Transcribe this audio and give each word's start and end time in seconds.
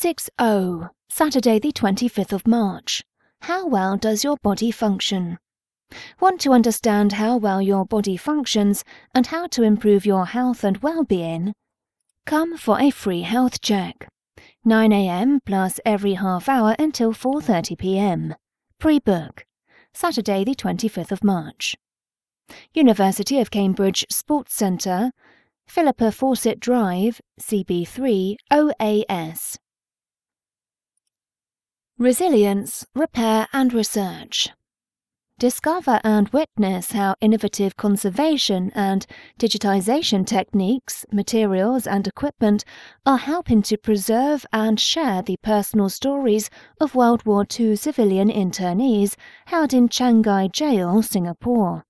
6.0, 0.00 0.88
Saturday, 1.10 1.58
the 1.58 1.72
25th 1.72 2.32
of 2.32 2.46
March. 2.46 3.02
How 3.42 3.66
well 3.66 3.98
does 3.98 4.24
your 4.24 4.38
body 4.42 4.70
function? 4.70 5.36
Want 6.18 6.40
to 6.40 6.52
understand 6.52 7.12
how 7.12 7.36
well 7.36 7.60
your 7.60 7.84
body 7.84 8.16
functions 8.16 8.82
and 9.14 9.26
how 9.26 9.46
to 9.48 9.62
improve 9.62 10.06
your 10.06 10.24
health 10.24 10.64
and 10.64 10.78
well-being? 10.78 11.52
Come 12.24 12.56
for 12.56 12.80
a 12.80 12.88
free 12.90 13.20
health 13.20 13.60
check. 13.60 14.08
9 14.64 14.90
a.m. 14.90 15.38
plus 15.44 15.78
every 15.84 16.14
half 16.14 16.48
hour 16.48 16.74
until 16.78 17.12
4:30 17.12 17.76
p.m. 17.76 18.34
Pre-book. 18.78 19.44
Saturday, 19.92 20.44
the 20.44 20.54
25th 20.54 21.12
of 21.12 21.22
March. 21.22 21.76
University 22.72 23.38
of 23.38 23.50
Cambridge 23.50 24.06
Sports 24.10 24.54
Centre, 24.54 25.10
Philippa 25.66 26.10
Fawcett 26.10 26.58
Drive, 26.58 27.20
CB3 27.38 28.36
OAS. 28.50 29.58
Resilience, 32.00 32.86
Repair 32.94 33.46
and 33.52 33.74
Research. 33.74 34.48
Discover 35.38 36.00
and 36.02 36.30
witness 36.30 36.92
how 36.92 37.14
innovative 37.20 37.76
conservation 37.76 38.72
and 38.74 39.04
digitization 39.38 40.26
techniques, 40.26 41.04
materials, 41.12 41.86
and 41.86 42.06
equipment 42.06 42.64
are 43.04 43.18
helping 43.18 43.60
to 43.60 43.76
preserve 43.76 44.46
and 44.50 44.80
share 44.80 45.20
the 45.20 45.36
personal 45.42 45.90
stories 45.90 46.48
of 46.80 46.94
World 46.94 47.26
War 47.26 47.44
II 47.60 47.76
civilian 47.76 48.30
internees 48.30 49.14
held 49.44 49.74
in 49.74 49.86
Changi 49.90 50.50
Jail, 50.50 51.02
Singapore. 51.02 51.84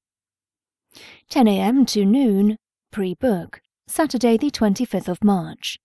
10 1.29 1.47
a.m. 1.47 1.87
to 1.87 2.05
noon, 2.05 2.57
pre 2.91 3.15
book, 3.15 3.61
Saturday, 3.87 4.37
the 4.37 4.51
25th 4.51 5.07
of 5.07 5.23
March. 5.23 5.79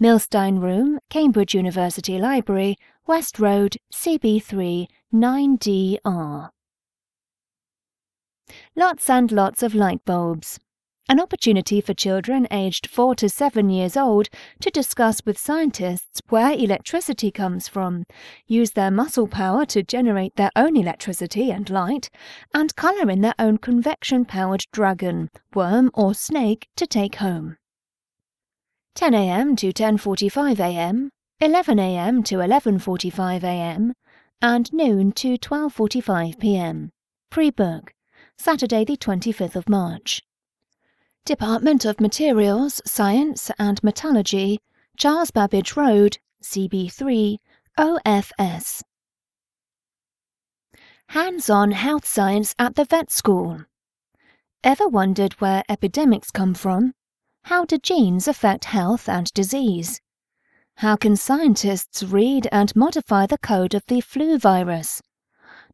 Milstein 0.00 0.60
Room, 0.60 0.98
Cambridge 1.10 1.54
University 1.54 2.18
Library, 2.18 2.76
West 3.04 3.40
Road, 3.40 3.76
CB3, 3.92 4.86
9DR. 5.12 6.50
Lots 8.76 9.10
and 9.10 9.32
lots 9.32 9.64
of 9.64 9.74
light 9.74 10.04
bulbs. 10.04 10.60
An 11.08 11.18
opportunity 11.18 11.80
for 11.80 11.94
children 11.94 12.46
aged 12.52 12.88
4 12.88 13.16
to 13.16 13.28
7 13.28 13.70
years 13.70 13.96
old 13.96 14.28
to 14.60 14.70
discuss 14.70 15.20
with 15.26 15.36
scientists 15.36 16.20
where 16.28 16.52
electricity 16.52 17.32
comes 17.32 17.66
from, 17.66 18.04
use 18.46 18.70
their 18.70 18.90
muscle 18.90 19.26
power 19.26 19.66
to 19.66 19.82
generate 19.82 20.36
their 20.36 20.52
own 20.54 20.76
electricity 20.76 21.50
and 21.50 21.68
light, 21.70 22.08
and 22.54 22.76
colour 22.76 23.10
in 23.10 23.20
their 23.20 23.34
own 23.36 23.58
convection 23.58 24.24
powered 24.24 24.62
dragon, 24.72 25.28
worm, 25.54 25.90
or 25.92 26.14
snake 26.14 26.68
to 26.76 26.86
take 26.86 27.16
home. 27.16 27.56
10 28.94 29.12
a.m. 29.12 29.56
to 29.56 29.72
10:45 29.72 30.60
a.m., 30.60 31.10
11 31.40 31.78
a.m. 31.78 32.22
to 32.22 32.36
11:45 32.36 33.42
a.m., 33.42 33.94
and 34.40 34.72
noon 34.72 35.12
to 35.12 35.36
12:45 35.38 36.38
p.m. 36.38 36.90
Pre-book, 37.30 37.94
Saturday 38.36 38.84
the 38.84 38.96
25th 38.96 39.56
of 39.56 39.68
March. 39.68 40.22
Department 41.24 41.84
of 41.84 42.00
Materials, 42.00 42.82
Science 42.84 43.50
and 43.58 43.82
Metallurgy, 43.82 44.58
Charles 44.96 45.30
Babbage 45.30 45.76
Road, 45.76 46.18
CB3, 46.42 47.38
OFS. 47.78 48.82
Hands-on 51.08 51.70
health 51.70 52.06
science 52.06 52.54
at 52.58 52.74
the 52.74 52.84
vet 52.84 53.10
school. 53.10 53.64
Ever 54.64 54.88
wondered 54.88 55.34
where 55.34 55.62
epidemics 55.68 56.30
come 56.30 56.54
from? 56.54 56.94
How 57.44 57.64
do 57.64 57.78
genes 57.78 58.28
affect 58.28 58.64
health 58.66 59.08
and 59.08 59.32
disease? 59.34 60.00
How 60.82 60.96
can 60.96 61.14
scientists 61.14 62.02
read 62.02 62.48
and 62.50 62.74
modify 62.74 63.26
the 63.26 63.38
code 63.38 63.72
of 63.72 63.86
the 63.86 64.00
flu 64.00 64.36
virus? 64.36 65.00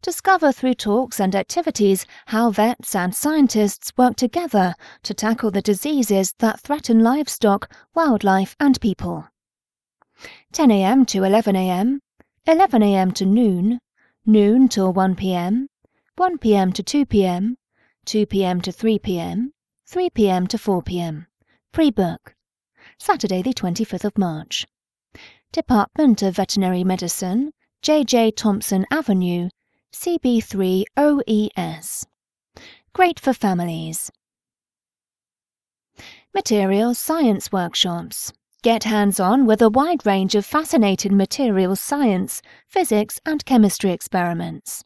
Discover 0.02 0.52
through 0.52 0.74
talks 0.74 1.18
and 1.18 1.34
activities 1.34 2.04
how 2.26 2.50
vets 2.50 2.94
and 2.94 3.14
scientists 3.14 3.90
work 3.96 4.16
together 4.16 4.74
to 5.04 5.14
tackle 5.14 5.50
the 5.50 5.62
diseases 5.62 6.34
that 6.40 6.60
threaten 6.60 7.02
livestock, 7.02 7.72
wildlife, 7.94 8.54
and 8.60 8.78
people. 8.82 9.24
10 10.52 10.70
a.m. 10.70 11.06
to 11.06 11.24
11 11.24 11.56
a.m., 11.56 12.02
11 12.46 12.82
a.m. 12.82 13.10
to 13.12 13.24
noon, 13.24 13.78
noon 14.26 14.68
till 14.68 14.92
1 14.92 15.16
p.m., 15.16 15.68
1 16.16 16.36
p.m. 16.36 16.70
to 16.70 16.82
2 16.82 17.06
p.m., 17.06 17.56
2 18.04 18.26
p.m. 18.26 18.60
to 18.60 18.70
3 18.70 18.98
p.m., 18.98 19.54
3 19.86 20.10
p.m. 20.10 20.46
to 20.46 20.58
4 20.58 20.82
p.m. 20.82 21.26
Pre-book. 21.72 22.34
Saturday, 22.98 23.40
the 23.40 23.54
25th 23.54 24.04
of 24.04 24.18
March. 24.18 24.66
Department 25.52 26.22
of 26.22 26.36
Veterinary 26.36 26.84
Medicine, 26.84 27.52
J.J. 27.80 28.32
Thomson 28.32 28.84
Avenue, 28.90 29.48
CB3 29.94 30.84
OES. 30.98 32.06
Great 32.92 33.18
for 33.18 33.32
families. 33.32 34.10
Materials 36.34 36.98
Science 36.98 37.50
Workshops. 37.50 38.30
Get 38.62 38.84
hands 38.84 39.18
on 39.18 39.46
with 39.46 39.62
a 39.62 39.70
wide 39.70 40.04
range 40.04 40.34
of 40.34 40.44
fascinating 40.44 41.16
materials 41.16 41.80
science, 41.80 42.42
physics, 42.66 43.18
and 43.24 43.42
chemistry 43.46 43.90
experiments. 43.90 44.84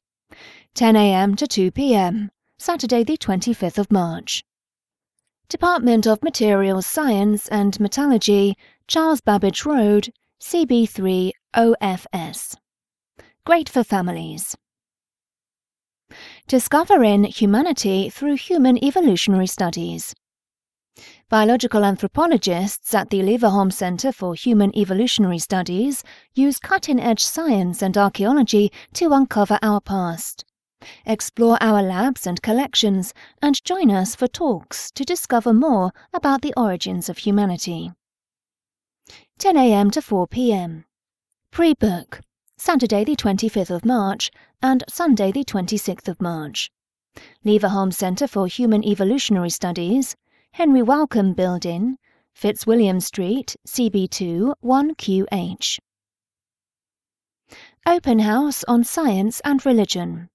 10 0.75 0.95
a.m. 0.95 1.35
to 1.35 1.49
2 1.49 1.73
p.m., 1.73 2.31
Saturday, 2.59 3.03
the 3.03 3.19
25th 3.19 3.79
of 3.79 3.91
March. 3.91 4.45
Department 5.49 6.07
of 6.07 6.23
Materials 6.23 6.87
Science 6.87 7.49
and 7.49 7.81
Metallurgy, 7.81 8.57
Charles 8.87 9.21
Babbage 9.21 9.67
Road, 9.67 10.13
CB3 10.43 11.31
OFS. 11.55 12.57
Great 13.47 13.69
for 13.69 13.85
families. 13.85 14.57
Discovering 16.49 17.23
humanity 17.25 18.11
through 18.11 18.35
human 18.35 18.77
evolutionary 18.85 19.47
studies. 19.47 20.13
Biological 21.31 21.85
anthropologists 21.85 22.93
at 22.93 23.11
the 23.11 23.21
Leverhulme 23.21 23.73
Center 23.73 24.11
for 24.11 24.35
Human 24.35 24.77
Evolutionary 24.77 25.39
Studies 25.39 26.03
use 26.35 26.59
cutting 26.59 26.99
edge 26.99 27.23
science 27.23 27.81
and 27.81 27.97
archaeology 27.97 28.73
to 28.95 29.13
uncover 29.13 29.61
our 29.63 29.81
past. 29.81 30.45
Explore 31.07 31.57
our 31.61 31.83
labs 31.83 32.27
and 32.27 32.43
collections 32.43 33.15
and 33.41 33.63
join 33.65 33.93
us 33.93 34.17
for 34.17 34.27
talks 34.27 34.91
to 34.91 35.05
discover 35.05 35.55
more 35.55 35.93
about 36.13 36.43
the 36.43 36.53
origins 36.57 37.09
of 37.09 37.19
humanity. 37.19 37.93
10 39.39 39.57
a.m. 39.57 39.91
to 39.91 40.01
4 40.01 40.27
p.m. 40.27 40.85
Pre 41.51 41.75
book 41.75 42.21
Saturday, 42.57 43.05
the 43.05 43.17
25th 43.17 43.71
of 43.71 43.85
March, 43.85 44.31
and 44.63 44.85
Sunday, 44.89 45.33
the 45.33 45.45
26th 45.45 46.09
of 46.09 46.21
March. 46.21 46.71
Leverhulme 47.45 47.93
Centre 47.93 48.27
for 48.27 48.47
Human 48.47 48.85
Evolutionary 48.85 49.51
Studies, 49.51 50.17
Henry 50.53 50.81
Wellcome 50.81 51.35
Building, 51.35 51.99
Fitzwilliam 52.35 53.01
Street, 53.01 53.57
CB2 53.67 54.55
1QH. 54.65 55.79
Open 57.87 58.21
House 58.21 58.65
on 58.69 58.85
Science 58.85 59.41
and 59.45 59.67
Religion. 59.67 60.29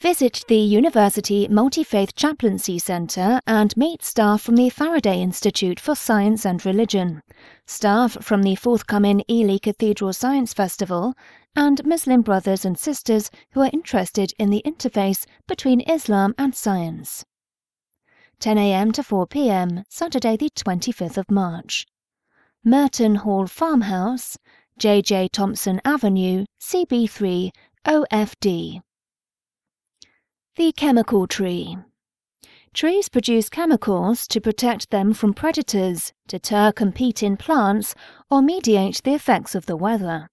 Visit 0.00 0.44
the 0.46 0.58
University 0.58 1.48
Multi 1.48 1.82
Faith 1.82 2.14
Chaplaincy 2.14 2.78
Centre 2.78 3.40
and 3.46 3.76
meet 3.76 4.04
staff 4.04 4.42
from 4.42 4.54
the 4.54 4.70
Faraday 4.70 5.20
Institute 5.20 5.80
for 5.80 5.96
Science 5.96 6.46
and 6.46 6.64
Religion, 6.64 7.22
staff 7.66 8.16
from 8.24 8.42
the 8.42 8.54
forthcoming 8.54 9.22
Ely 9.30 9.58
Cathedral 9.58 10.12
Science 10.12 10.52
Festival, 10.52 11.14
and 11.54 11.84
Muslim 11.84 12.22
brothers 12.22 12.64
and 12.64 12.78
sisters 12.78 13.30
who 13.50 13.60
are 13.60 13.70
interested 13.72 14.32
in 14.38 14.50
the 14.50 14.62
interface 14.64 15.26
between 15.46 15.80
Islam 15.82 16.34
and 16.38 16.54
science. 16.54 17.24
10 18.40 18.58
a.m. 18.58 18.92
to 18.92 19.02
4 19.02 19.26
p.m., 19.26 19.84
Saturday, 19.88 20.36
the 20.36 20.50
25th 20.50 21.16
of 21.16 21.30
March. 21.30 21.86
Merton 22.64 23.16
Hall 23.16 23.46
Farmhouse, 23.46 24.38
J.J. 24.78 25.28
Thomson 25.32 25.80
Avenue, 25.84 26.44
CB3, 26.60 27.50
OFD. 27.84 28.80
The 30.56 30.72
chemical 30.72 31.26
tree. 31.26 31.78
Trees 32.78 33.08
produce 33.08 33.48
chemicals 33.48 34.28
to 34.28 34.40
protect 34.40 34.90
them 34.90 35.12
from 35.12 35.34
predators, 35.34 36.12
deter 36.28 36.70
competing 36.70 37.36
plants, 37.36 37.92
or 38.30 38.40
mediate 38.40 39.02
the 39.02 39.14
effects 39.14 39.56
of 39.56 39.66
the 39.66 39.74
weather. 39.74 40.28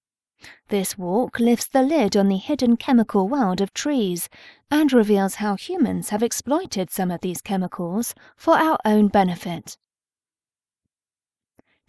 This 0.68 0.96
walk 0.96 1.40
lifts 1.40 1.66
the 1.66 1.82
lid 1.82 2.16
on 2.16 2.28
the 2.28 2.38
hidden 2.38 2.78
chemical 2.78 3.28
world 3.28 3.62
of 3.62 3.74
trees 3.74 4.30
and 4.70 4.94
reveals 4.94 5.42
how 5.42 5.56
humans 5.56 6.10
have 6.10 6.22
exploited 6.22 6.92
some 6.92 7.10
of 7.10 7.22
these 7.22 7.42
chemicals 7.42 8.14
for 8.36 8.56
our 8.60 8.78
own 8.86 9.08
benefit. 9.08 9.76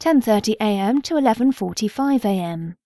10:30 0.00 0.54
a.m. 0.58 1.02
to 1.02 1.16
11:45 1.16 2.24
a.m. 2.24 2.76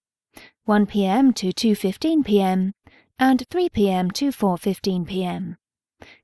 1 0.65 0.87
p.m. 0.87 1.33
to 1.35 1.53
2:15 1.53 2.25
p.m 2.25 2.73
and 3.17 3.45
3 3.49 3.69
p.m. 3.69 4.11
to 4.11 4.31
4:15 4.33 5.07
p.m. 5.07 5.57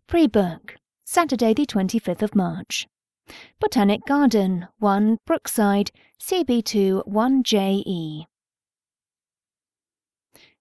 Pre-book, 0.08 0.74
Saturday 1.08 1.54
the 1.54 1.64
25th 1.64 2.20
of 2.20 2.34
March. 2.34 2.88
Botanic 3.60 4.04
Garden, 4.06 4.66
1 4.80 5.18
Brookside, 5.24 5.92
CB2 6.20 7.06
1JE. 7.06 8.24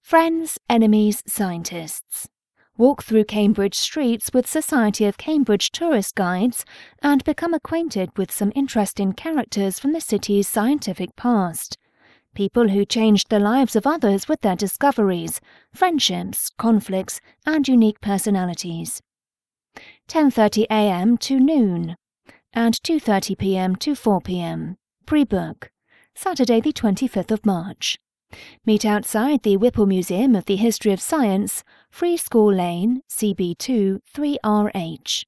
Friends, 0.03 0.59
enemies, 0.69 1.23
scientists. 1.25 2.29
Walk 2.77 3.01
through 3.01 3.25
Cambridge 3.25 3.73
streets 3.73 4.29
with 4.35 4.47
Society 4.47 5.05
of 5.05 5.17
Cambridge 5.17 5.71
tourist 5.71 6.13
guides 6.13 6.63
and 7.01 7.23
become 7.23 7.55
acquainted 7.55 8.15
with 8.15 8.31
some 8.31 8.51
interesting 8.53 9.13
characters 9.13 9.79
from 9.79 9.93
the 9.93 9.99
city's 9.99 10.47
scientific 10.47 11.15
past. 11.15 11.79
People 12.35 12.69
who 12.69 12.85
changed 12.85 13.31
the 13.31 13.39
lives 13.39 13.75
of 13.75 13.87
others 13.87 14.27
with 14.27 14.41
their 14.41 14.55
discoveries, 14.55 15.41
friendships, 15.73 16.51
conflicts, 16.55 17.19
and 17.47 17.67
unique 17.67 17.99
personalities. 17.99 19.01
10:30 20.07 20.65
a.m. 20.69 21.17
to 21.17 21.39
noon 21.39 21.95
and 22.53 22.75
2:30 22.75 23.37
p.m. 23.37 23.75
to 23.75 23.95
4 23.95 24.21
p.m. 24.21 24.77
Pre-book. 25.05 25.71
Saturday 26.13 26.61
the 26.61 26.71
25th 26.71 27.31
of 27.31 27.45
March. 27.45 27.97
Meet 28.65 28.85
outside 28.85 29.43
the 29.43 29.57
Whipple 29.57 29.85
Museum 29.85 30.35
of 30.35 30.45
the 30.45 30.55
History 30.55 30.91
of 30.93 31.01
Science, 31.01 31.63
Free 31.89 32.17
School 32.17 32.53
Lane, 32.53 33.01
CB2 33.09 33.99
3RH. 34.15 35.25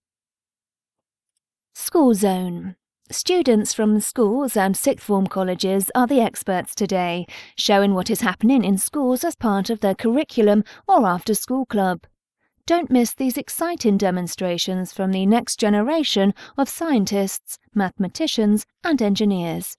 School 1.73 2.13
Zone. 2.13 2.75
Students 3.09 3.73
from 3.73 4.00
schools 4.00 4.57
and 4.57 4.75
sixth 4.75 5.06
form 5.06 5.27
colleges 5.27 5.89
are 5.95 6.07
the 6.07 6.19
experts 6.19 6.75
today, 6.75 7.25
showing 7.56 7.94
what 7.94 8.09
is 8.09 8.21
happening 8.21 8.63
in 8.63 8.77
schools 8.77 9.23
as 9.23 9.35
part 9.35 9.69
of 9.69 9.80
their 9.80 9.95
curriculum 9.95 10.63
or 10.88 11.07
after 11.07 11.33
school 11.33 11.65
club. 11.65 12.01
Don't 12.67 12.91
miss 12.91 13.13
these 13.13 13.37
exciting 13.37 13.97
demonstrations 13.97 14.91
from 14.91 15.11
the 15.11 15.25
next 15.25 15.57
generation 15.57 16.33
of 16.57 16.67
scientists, 16.67 17.57
mathematicians, 17.73 18.65
and 18.83 19.01
engineers. 19.01 19.77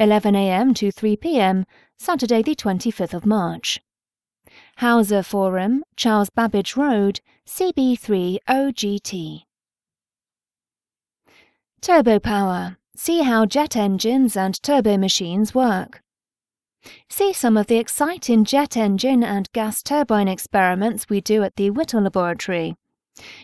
11am 0.00 0.74
to 0.76 0.90
3pm, 0.90 1.64
Saturday, 1.98 2.40
the 2.40 2.54
25th 2.54 3.12
of 3.12 3.26
March. 3.26 3.82
Hauser 4.78 5.22
Forum, 5.22 5.84
Charles 5.94 6.30
Babbage 6.30 6.74
Road, 6.74 7.20
CB3 7.46 8.38
OGT. 8.48 9.42
Turbo 11.82 12.18
Power. 12.18 12.78
See 12.96 13.24
how 13.24 13.44
jet 13.44 13.76
engines 13.76 14.38
and 14.38 14.62
turbo 14.62 14.96
machines 14.96 15.54
work. 15.54 16.00
See 17.08 17.32
some 17.32 17.56
of 17.56 17.66
the 17.66 17.78
exciting 17.78 18.44
jet 18.44 18.76
engine 18.76 19.22
and 19.24 19.50
gas 19.52 19.82
turbine 19.82 20.28
experiments 20.28 21.08
we 21.08 21.20
do 21.20 21.42
at 21.42 21.56
the 21.56 21.70
Whittle 21.70 22.02
Laboratory. 22.02 22.76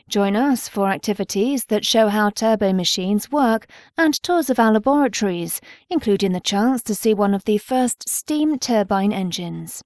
Join 0.08 0.34
us 0.34 0.68
for 0.68 0.88
activities 0.88 1.66
that 1.66 1.86
show 1.86 2.08
how 2.08 2.30
turbo 2.30 2.72
machines 2.72 3.30
work 3.30 3.66
and 3.96 4.14
tours 4.22 4.50
of 4.50 4.58
our 4.58 4.72
laboratories, 4.72 5.60
including 5.88 6.32
the 6.32 6.40
chance 6.40 6.82
to 6.82 6.94
see 6.94 7.14
one 7.14 7.34
of 7.34 7.44
the 7.44 7.58
first 7.58 8.08
steam 8.08 8.58
turbine 8.58 9.12
engines. 9.12 9.82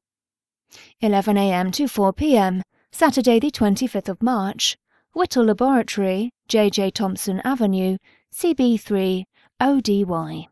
11am 1.02 1.72
to 1.74 1.84
4pm, 1.84 2.62
Saturday 2.90 3.38
the 3.38 3.50
25th 3.50 4.08
of 4.08 4.22
March, 4.22 4.76
Whittle 5.12 5.44
Laboratory, 5.44 6.30
J.J. 6.48 6.92
Thomson 6.92 7.40
Avenue, 7.44 7.98
CB3 8.34 9.24
ODY. 9.60 10.48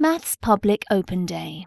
Maths 0.00 0.36
Public 0.36 0.84
Open 0.92 1.26
Day. 1.26 1.66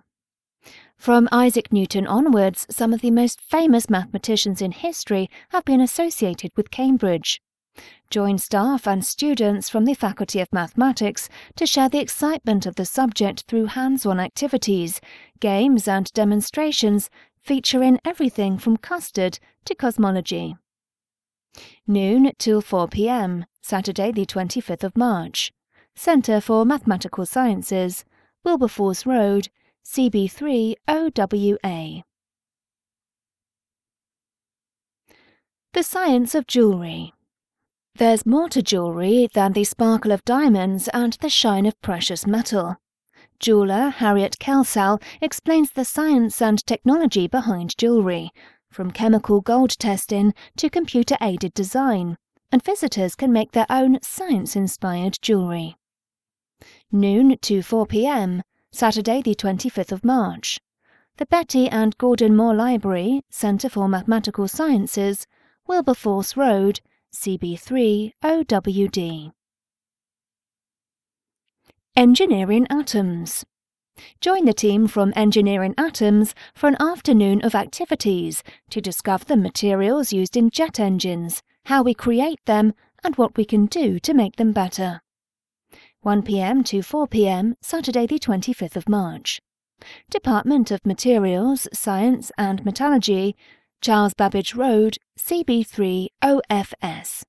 From 0.95 1.27
Isaac 1.33 1.73
Newton 1.73 2.07
onwards, 2.07 2.65
some 2.69 2.93
of 2.93 3.01
the 3.01 3.11
most 3.11 3.41
famous 3.41 3.89
mathematicians 3.89 4.61
in 4.61 4.71
history 4.71 5.29
have 5.49 5.65
been 5.65 5.81
associated 5.81 6.51
with 6.55 6.71
Cambridge. 6.71 7.41
Join 8.09 8.37
staff 8.37 8.87
and 8.87 9.05
students 9.05 9.67
from 9.67 9.83
the 9.83 9.93
Faculty 9.93 10.39
of 10.39 10.47
Mathematics 10.53 11.27
to 11.57 11.65
share 11.65 11.89
the 11.89 11.99
excitement 11.99 12.65
of 12.65 12.75
the 12.75 12.85
subject 12.85 13.43
through 13.49 13.65
hands 13.65 14.05
on 14.05 14.17
activities, 14.17 15.01
games, 15.41 15.85
and 15.85 16.09
demonstrations 16.13 17.09
featuring 17.41 17.99
everything 18.05 18.57
from 18.57 18.77
custard 18.77 19.39
to 19.65 19.75
cosmology. 19.75 20.55
Noon 21.85 22.31
till 22.37 22.61
4 22.61 22.87
pm, 22.87 23.45
Saturday, 23.61 24.13
the 24.13 24.25
25th 24.25 24.85
of 24.85 24.95
March. 24.95 25.51
Centre 25.97 26.39
for 26.39 26.65
Mathematical 26.65 27.25
Sciences, 27.25 28.05
Wilberforce 28.43 29.05
Road, 29.05 29.49
CB3 29.85 30.73
OWA. 30.87 32.03
The 35.73 35.83
Science 35.83 36.33
of 36.33 36.47
Jewellery. 36.47 37.13
There's 37.93 38.25
more 38.25 38.49
to 38.49 38.63
jewellery 38.63 39.27
than 39.35 39.53
the 39.53 39.63
sparkle 39.63 40.11
of 40.11 40.25
diamonds 40.25 40.87
and 40.87 41.13
the 41.21 41.29
shine 41.29 41.67
of 41.67 41.79
precious 41.81 42.25
metal. 42.25 42.77
Jeweller 43.39 43.89
Harriet 43.89 44.37
Kelsall 44.39 44.99
explains 45.21 45.71
the 45.71 45.85
science 45.85 46.41
and 46.41 46.65
technology 46.65 47.27
behind 47.27 47.77
jewellery, 47.77 48.31
from 48.71 48.89
chemical 48.89 49.41
gold 49.41 49.77
testing 49.77 50.33
to 50.57 50.67
computer 50.67 51.15
aided 51.21 51.53
design, 51.53 52.17
and 52.51 52.63
visitors 52.63 53.13
can 53.13 53.31
make 53.31 53.51
their 53.51 53.67
own 53.69 53.99
science 54.01 54.55
inspired 54.55 55.19
jewellery. 55.21 55.75
Noon 56.93 57.37
to 57.37 57.61
4 57.61 57.85
pm, 57.85 58.43
Saturday, 58.69 59.21
the 59.21 59.33
25th 59.33 59.93
of 59.93 60.03
March. 60.03 60.59
The 61.15 61.25
Betty 61.25 61.69
and 61.69 61.97
Gordon 61.97 62.35
Moore 62.35 62.53
Library, 62.53 63.21
Centre 63.29 63.69
for 63.69 63.87
Mathematical 63.87 64.49
Sciences, 64.49 65.25
Wilberforce 65.65 66.35
Road, 66.35 66.81
CB3 67.13 68.11
OWD. 68.21 69.31
Engineering 71.95 72.67
Atoms. 72.69 73.45
Join 74.19 74.43
the 74.43 74.53
team 74.53 74.89
from 74.89 75.13
Engineering 75.15 75.75
Atoms 75.77 76.35
for 76.53 76.67
an 76.67 76.75
afternoon 76.81 77.41
of 77.45 77.55
activities 77.55 78.43
to 78.69 78.81
discover 78.81 79.23
the 79.23 79.37
materials 79.37 80.11
used 80.11 80.35
in 80.35 80.49
jet 80.49 80.77
engines, 80.77 81.41
how 81.65 81.83
we 81.83 81.93
create 81.93 82.43
them, 82.45 82.73
and 83.01 83.15
what 83.15 83.37
we 83.37 83.45
can 83.45 83.65
do 83.65 83.97
to 83.99 84.13
make 84.13 84.35
them 84.35 84.51
better. 84.51 85.01
1 86.03 86.23
p.m. 86.23 86.63
to 86.63 86.81
4 86.81 87.07
p.m., 87.07 87.55
Saturday, 87.61 88.07
the 88.07 88.17
25th 88.17 88.75
of 88.75 88.89
March. 88.89 89.39
Department 90.09 90.71
of 90.71 90.83
Materials, 90.83 91.67
Science 91.73 92.31
and 92.39 92.65
Metallurgy, 92.65 93.35
Charles 93.81 94.15
Babbage 94.15 94.55
Road, 94.55 94.97
CB3 95.19 96.07
OFS. 96.23 97.21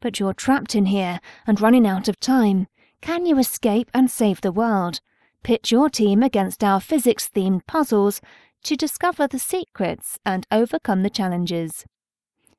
But 0.00 0.18
you're 0.18 0.34
trapped 0.34 0.74
in 0.74 0.86
here 0.86 1.20
and 1.46 1.60
running 1.60 1.86
out 1.86 2.08
of 2.08 2.18
time. 2.18 2.66
Can 3.00 3.24
you 3.24 3.38
escape 3.38 3.88
and 3.94 4.10
save 4.10 4.40
the 4.40 4.50
world? 4.50 4.98
Pit 5.44 5.70
your 5.70 5.88
team 5.88 6.24
against 6.24 6.64
our 6.64 6.80
physics 6.80 7.30
themed 7.32 7.68
puzzles 7.68 8.20
to 8.64 8.74
discover 8.74 9.28
the 9.28 9.38
secrets 9.38 10.18
and 10.26 10.44
overcome 10.50 11.04
the 11.04 11.08
challenges. 11.08 11.84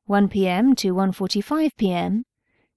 1 0.10 0.28
pm 0.28 0.74
to 0.74 0.96
1:45 0.96 1.78
pm, 1.78 2.24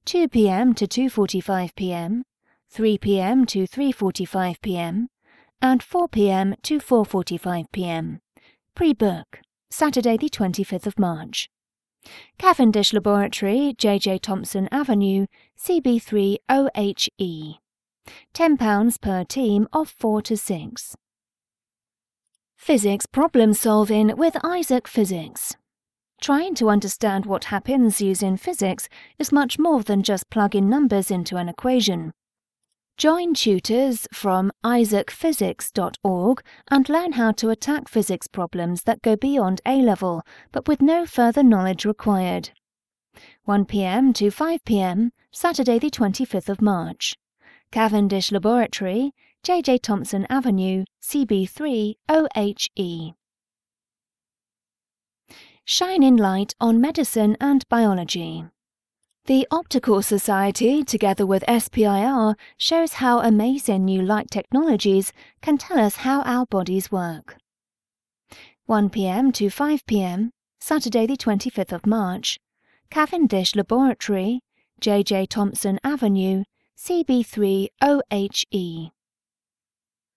2 0.05 0.29
pm 0.29 0.75
to 0.75 0.87
2:45 0.87 1.75
pm, 1.75 2.23
3 2.69 2.99
pm 2.99 3.47
to 3.47 3.67
3:45 3.67 4.61
pm, 4.61 5.09
and 5.63 5.83
4 5.83 6.09
pm 6.09 6.55
to 6.63 6.79
4:45 6.79 7.73
pm. 7.73 8.21
Pre-book 8.75 9.41
Saturday 9.71 10.19
the 10.19 10.29
25th 10.29 10.87
of 10.87 10.99
March. 10.99 11.49
Cavendish 12.37 12.93
Laboratory, 12.93 13.75
JJ 13.79 14.21
Thomson 14.21 14.69
Avenue, 14.71 15.25
CB3 15.57 16.37
OHE. 16.51 17.61
£10 18.35 19.01
per 19.01 19.25
team 19.25 19.67
of 19.73 19.89
4 19.89 20.21
to 20.21 20.37
6. 20.37 20.97
Physics 22.59 23.07
problem 23.07 23.55
solving 23.55 24.15
with 24.19 24.37
Isaac 24.45 24.87
Physics. 24.87 25.57
Trying 26.23 26.55
to 26.55 26.71
understand 26.71 27.27
what 27.27 27.47
happens 27.47 28.01
using 28.01 28.37
physics 28.37 28.89
is 29.19 29.33
much 29.33 29.59
more 29.59 29.83
than 29.83 30.05
just 30.05 30.31
plugging 30.31 30.69
numbers 30.69 31.11
into 31.11 31.37
an 31.37 31.49
equation. 31.49 32.13
Join 32.97 33.35
tutors 33.35 34.07
from 34.13 34.53
isaacphysics.org 34.65 36.43
and 36.71 36.89
learn 36.89 37.13
how 37.15 37.33
to 37.33 37.51
attack 37.51 37.89
physics 37.89 38.29
problems 38.29 38.85
that 38.85 39.03
go 39.03 39.17
beyond 39.17 39.61
A 39.67 39.83
level, 39.83 40.23
but 40.53 40.69
with 40.69 40.81
no 40.81 41.07
further 41.07 41.43
knowledge 41.43 41.85
required. 41.85 42.51
1 43.43 43.65
pm 43.65 44.13
to 44.13 44.31
5 44.31 44.65
pm, 44.65 45.11
Saturday, 45.33 45.81
the 45.81 45.91
25th 45.91 46.49
of 46.49 46.63
March. 46.63 47.17
Cavendish 47.73 48.31
Laboratory, 48.31 49.11
JJ 49.43 49.83
Thomson 49.83 50.29
Avenue, 50.31 50.85
CB3 51.03 51.95
OHE. 52.09 53.15
Shining 55.65 56.17
light 56.17 56.57
on 56.61 56.81
medicine 56.81 57.37
and 57.41 57.65
biology. 57.69 58.45
The 59.27 59.47
Optical 59.53 60.03
Society, 60.03 60.83
together 60.83 61.25
with 61.25 61.45
SPIE, 61.49 62.35
shows 62.59 62.95
how 62.95 63.21
amazing 63.21 63.85
new 63.85 64.03
light 64.03 64.29
technologies 64.29 65.13
can 65.41 65.59
tell 65.59 65.79
us 65.79 65.97
how 65.97 66.23
our 66.23 66.47
bodies 66.47 66.91
work. 66.91 67.37
1 68.67 68.91
pm 68.91 69.31
to 69.33 69.51
5 69.51 69.87
pm, 69.87 70.33
Saturday, 70.59 71.07
the 71.07 71.17
25th 71.17 71.73
of 71.73 71.87
March. 71.87 72.41
Cavendish 72.91 73.55
Laboratory, 73.55 74.41
JJ 74.81 75.29
Thomson 75.29 75.79
Avenue, 75.85 76.43
CB3 76.77 77.69
OHE. 77.81 78.91